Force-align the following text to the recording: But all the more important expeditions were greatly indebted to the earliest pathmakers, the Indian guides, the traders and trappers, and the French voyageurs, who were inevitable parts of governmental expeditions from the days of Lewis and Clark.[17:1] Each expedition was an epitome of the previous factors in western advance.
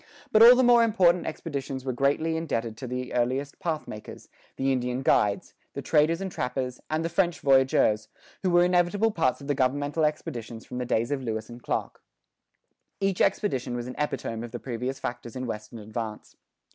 But 0.31 0.41
all 0.41 0.55
the 0.55 0.63
more 0.63 0.83
important 0.83 1.27
expeditions 1.27 1.85
were 1.85 1.93
greatly 1.93 2.35
indebted 2.35 2.75
to 2.77 2.87
the 2.87 3.13
earliest 3.13 3.59
pathmakers, 3.59 4.29
the 4.55 4.71
Indian 4.71 5.03
guides, 5.03 5.53
the 5.73 5.83
traders 5.83 6.21
and 6.21 6.31
trappers, 6.31 6.81
and 6.89 7.05
the 7.05 7.07
French 7.07 7.39
voyageurs, 7.41 8.07
who 8.41 8.49
were 8.49 8.65
inevitable 8.65 9.11
parts 9.11 9.41
of 9.41 9.55
governmental 9.55 10.03
expeditions 10.03 10.65
from 10.65 10.79
the 10.79 10.85
days 10.85 11.11
of 11.11 11.21
Lewis 11.21 11.49
and 11.51 11.61
Clark.[17:1] 11.61 12.01
Each 13.09 13.21
expedition 13.21 13.75
was 13.75 13.85
an 13.85 13.93
epitome 13.99 14.43
of 14.43 14.51
the 14.51 14.59
previous 14.59 14.97
factors 14.99 15.35
in 15.35 15.45
western 15.45 15.77
advance. 15.77 16.35